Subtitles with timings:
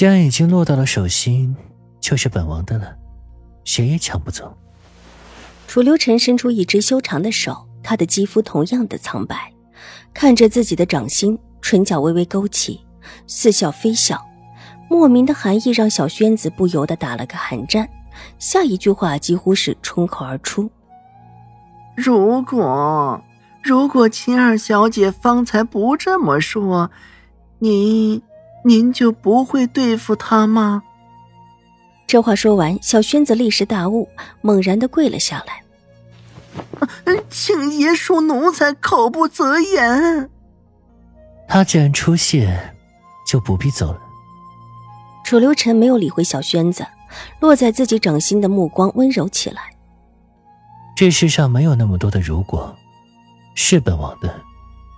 [0.00, 1.54] 既然已经落到了手心，
[2.00, 2.96] 就是本王的了，
[3.64, 4.56] 谁也抢不走。
[5.68, 9.52] 楚留臣伸出一只修长的手，他的肌肤同样的苍白，
[10.14, 12.80] 看着自己的掌心，唇角微微勾起，
[13.26, 14.18] 似笑非笑。
[14.88, 17.86] 莫名的寒意让小轩子不由得打了个寒战，
[18.38, 20.70] 下一句话几乎是冲口而出
[21.94, 23.22] ：“如果，
[23.62, 26.90] 如果秦二小姐方才不这么说，
[27.58, 28.22] 您，
[28.64, 30.82] 您就不会对付他吗？”
[32.06, 34.08] 这话说完，小轩子立时大悟，
[34.42, 35.62] 猛然的跪了下来
[37.30, 40.28] ：“请爷恕奴才口不择言。”
[41.46, 42.74] 他既然出现，
[43.26, 44.00] 就不必走了。
[45.24, 46.84] 楚留臣没有理会小轩子，
[47.40, 49.62] 落在自己掌心的目光温柔起来。
[50.96, 52.74] 这世上没有那么多的如果，
[53.54, 54.34] 是本王的，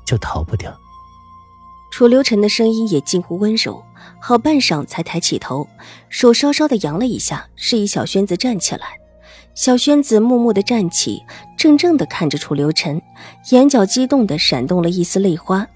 [0.07, 0.75] 就逃不掉。
[1.93, 3.85] 楚留臣的声音也近乎温柔，
[4.19, 5.69] 好半晌才抬起头，
[6.09, 8.99] 手稍稍的扬了一下，示意小轩子站起来。
[9.55, 11.23] 小轩子木木的站起，
[11.59, 13.01] 怔怔的看着楚留臣，
[13.51, 15.69] 眼角激动的闪动了一丝泪花。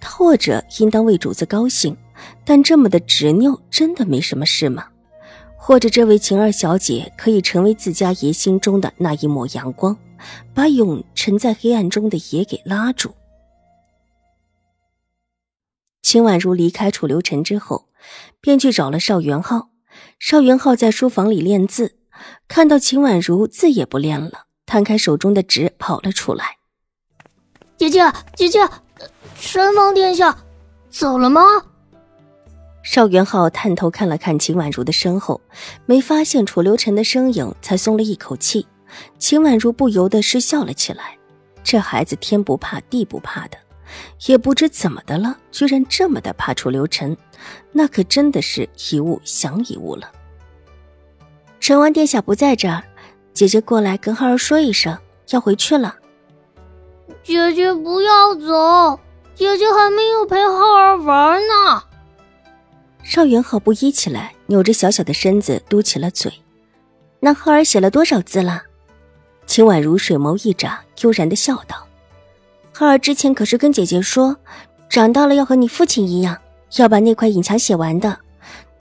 [0.00, 1.96] 他或者应当为主子高兴。
[2.44, 4.86] 但这么的执拗，真的没什么事吗？
[5.56, 9.96] 或者这位晴儿小姐可以成为自家爷心中的那一抹阳光，
[10.54, 13.12] 把永沉在黑暗中的爷给拉住？
[16.04, 17.88] 秦婉如离开楚留臣之后，
[18.38, 19.70] 便去找了邵元浩。
[20.18, 21.96] 邵元浩在书房里练字，
[22.46, 26.58] 看到秦婉如字也不练了，摊开手中的纸跑了出来
[27.78, 28.00] ：“姐姐，
[28.36, 28.60] 姐姐，
[29.34, 30.36] 神王殿下
[30.90, 31.40] 走了吗？”
[32.84, 35.40] 邵元浩探头看了看秦婉如的身后，
[35.86, 38.66] 没发现楚留臣的身影，才松了一口气。
[39.18, 41.16] 秦婉如不由得失笑了起来，
[41.62, 43.56] 这孩子天不怕地不怕的，
[44.26, 47.16] 也不知怎么的了，居然这么的怕楚留臣，
[47.72, 50.10] 那可真的是一物降一物了。
[51.60, 52.82] 陈王殿下不在这儿，
[53.32, 54.96] 姐姐过来跟浩儿说一声，
[55.30, 55.96] 要回去了。
[57.22, 59.00] 姐姐不要走，
[59.34, 61.82] 姐姐还没有陪浩儿玩呢。
[63.02, 66.32] 邵元浩不依起来，扭着小小的身子，嘟起了嘴。
[67.20, 68.62] 那浩儿写了多少字了？
[69.46, 71.83] 秦婉如水眸一眨，悠然的笑道
[72.76, 74.36] ：“浩儿之前可是跟姐姐说，
[74.88, 76.36] 长大了要和你父亲一样，
[76.76, 78.18] 要把那块隐墙写完的。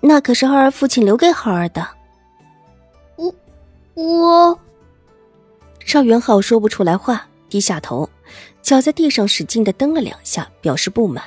[0.02, 1.88] 那可是浩儿父亲留给浩儿的。”
[3.16, 3.36] 我，
[3.94, 4.60] 我。
[5.86, 8.10] 赵元浩说不出来话，低下头，
[8.64, 11.24] 脚在地上使劲的蹬了两下，表示不满。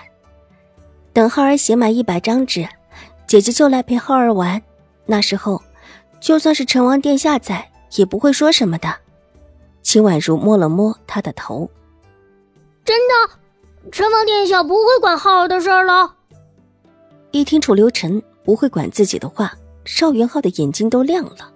[1.13, 2.69] 等浩儿写满一百张纸。
[3.29, 4.61] 姐姐就来陪浩儿玩，
[5.05, 5.63] 那时候，
[6.19, 8.93] 就算是成王殿下在，也不会说什么的。
[9.83, 11.71] 秦婉如摸了摸他的头，
[12.87, 16.15] 真的，陈王殿下不会管浩儿的事儿了。
[17.33, 19.53] 一听楚留臣不会管自己的话，
[19.85, 21.53] 邵元浩的眼睛都亮了，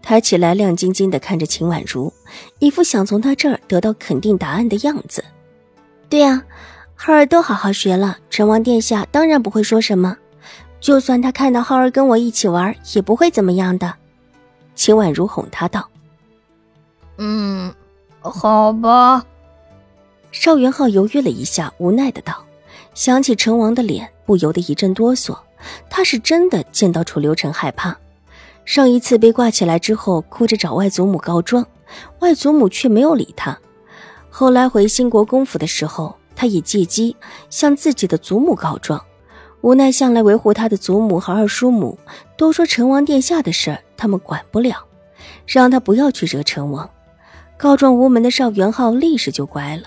[0.00, 2.12] 抬起来亮晶晶的看着秦婉如，
[2.60, 5.24] 一副想从他这儿得到肯定答案的样子。
[6.08, 6.40] 对呀，
[6.94, 10.16] 浩儿都好好学了，陈王殿下当然不会说什么。
[10.80, 13.92] 就算他看到浩儿跟我一起玩，也不会怎么样的。
[14.76, 15.88] 秦婉如哄他道
[17.18, 17.74] ：“嗯，
[18.20, 19.24] 好吧。”
[20.34, 22.44] 邵元浩犹豫了一下，无奈的道
[22.92, 25.38] ：“想起成王的脸，不由得一阵哆嗦。
[25.88, 27.96] 他是真的见到楚留臣害怕。
[28.64, 31.64] 上一次被挂起来之后，哭着找外祖母告状，
[32.18, 33.56] 外祖母却没有理他。
[34.28, 37.16] 后来回兴国公府的时候，他也借机
[37.48, 39.00] 向自己的祖母告状。”
[39.62, 41.96] 无奈，向来维护他的祖母和二叔母
[42.36, 44.84] 都说成王殿下的事儿他们管不了，
[45.46, 46.90] 让他不要去惹成王。
[47.56, 49.84] 告状无门的邵元浩立时就乖了，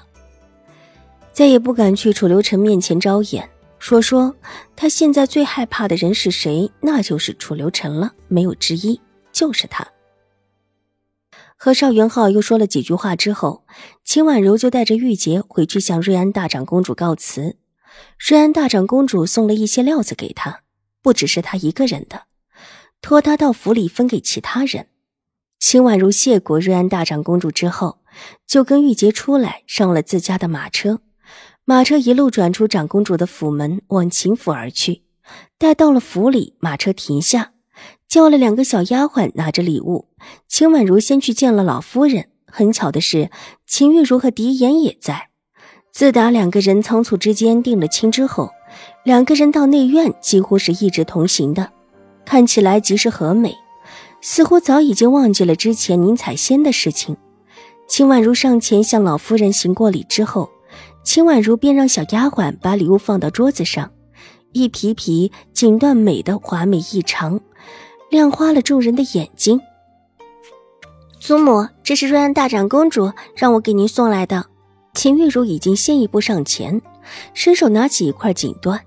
[1.37, 3.47] 再也不敢去楚留臣面前招眼，
[3.77, 4.35] 说说
[4.75, 8.99] 他现在最害怕的人是谁，那就是楚留臣了，没有之一，
[9.31, 9.87] 就是他。
[11.55, 13.63] 和邵元浩又说了几句话之后，
[14.03, 17.55] 秦婉柔就带着玉洁回去向瑞安大长公主告辞。
[18.17, 20.61] 瑞安大长公主送了一些料子给他，
[21.03, 22.23] 不只是他一个人的，
[22.99, 24.87] 托他到府里分给其他人。
[25.59, 27.99] 秦婉如谢过瑞安大长公主之后，
[28.47, 31.01] 就跟玉洁出来，上了自家的马车。
[31.69, 35.03] 马车一路转出长公主的府门，往秦府而去。
[35.57, 37.51] 待到了府里，马车停下，
[38.07, 40.07] 叫了两个小丫鬟拿着礼物。
[40.47, 42.29] 秦婉如先去见了老夫人。
[42.45, 43.29] 很巧的是，
[43.65, 45.27] 秦玉茹和狄言也在。
[45.91, 48.49] 自打两个人仓促之间定了亲之后，
[49.03, 51.73] 两个人到内院几乎是一直同行的，
[52.25, 53.53] 看起来极是和美，
[54.21, 57.17] 似乎早已经忘记了之前宁采仙的事情。
[57.89, 60.49] 秦婉如上前向老夫人行过礼之后，
[61.07, 63.89] 秦婉如便让小丫鬟把礼物放到桌子上，
[64.51, 67.39] 一匹匹锦缎美的华美异常，
[68.11, 69.57] 亮花了众人的眼睛。
[71.17, 74.47] 祖母，这是瑞安大长公主让我给您送来的。
[74.95, 76.81] 秦玉茹已经先一步上前，
[77.33, 78.77] 伸手拿起一块锦缎，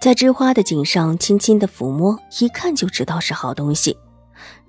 [0.00, 3.96] 在织花的锦上轻轻的抚摸，一看就知道是好东西。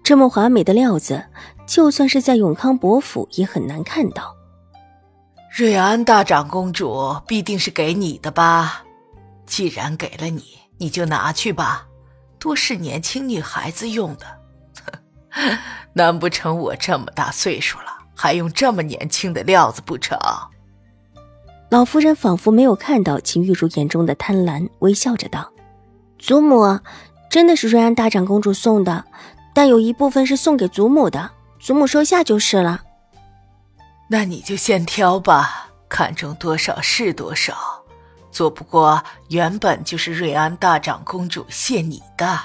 [0.03, 1.25] 这么华美的料子，
[1.67, 4.34] 就算是在永康伯府也很难看到。
[5.57, 8.83] 瑞安大长公主必定是给你的吧？
[9.45, 10.43] 既然给了你，
[10.77, 11.87] 你就拿去吧，
[12.37, 14.25] 多是年轻女孩子用的。
[15.95, 20.19] 难不成我这么大岁数了，还用这么年轻的料子不成？
[21.69, 25.49] 老夫人仿佛没有看到秦玉茹眼中的贪婪，微笑着道
[26.19, 26.77] ：“祖母，
[27.29, 29.05] 真的是瑞安大长公主送的，
[29.53, 31.31] 但有一部分是送给祖母的，
[31.61, 32.81] 祖母收下就是了。”
[34.07, 37.55] 那你就先挑吧，看中多少是多少，
[38.31, 42.39] 做不过原本就是瑞安大长公主谢你的。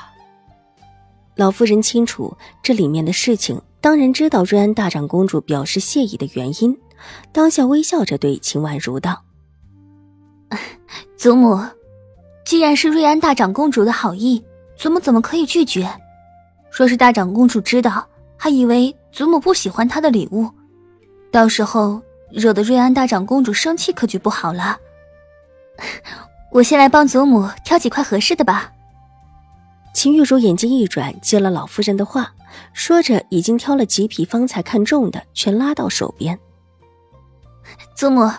[1.37, 6.79] 老夫人清楚这里面的事情，当然知道瑞安大长公主表示谢意的原因，
[7.33, 9.23] 当下微笑着对秦婉如道
[11.17, 11.59] ：“祖母，
[12.45, 14.43] 既然是瑞安大长公主的好意，
[14.77, 15.89] 祖母怎么可以拒绝？
[16.71, 20.51] 若是大长公主知道，还以为祖母不喜欢她的礼物，
[21.31, 22.01] 到时候
[22.31, 24.79] 惹得瑞安大长公主生气，可就不好了。
[26.53, 28.73] 我先来帮祖母挑几块合适的吧。”
[29.95, 32.33] 秦玉茹眼睛一转，接了老夫人的话，
[32.73, 36.39] 说着已经挑了几匹方才看中的，全拉到手边。
[37.95, 38.31] 祖母，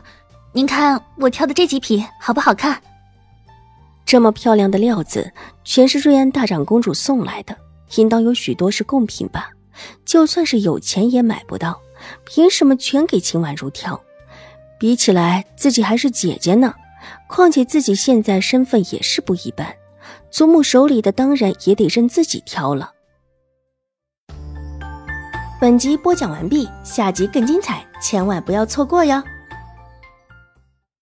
[0.54, 2.82] 您看我挑的这几匹好不好看？
[4.06, 5.32] 这么漂亮的料子，
[5.64, 7.56] 全是瑞安大长公主送来的，
[7.96, 9.50] 应当有许多是贡品吧？
[10.06, 11.80] 就算是有钱也买不到，
[12.26, 14.02] 凭什么全给秦婉如挑？
[14.80, 16.74] 比起来，自己还是姐姐呢。
[17.28, 19.76] 况且自己现在身份也是不一般。
[20.30, 22.92] 祖母手里的当然也得任自己挑了。
[25.60, 29.22] 本集播讲完毕，下集更精彩，千万不要错过哟。